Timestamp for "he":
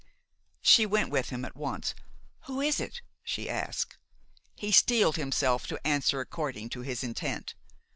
4.55-4.71